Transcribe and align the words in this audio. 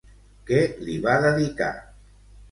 Què 0.45 0.61
li 0.87 0.95
va 1.03 1.17
dedicar? 1.25 1.67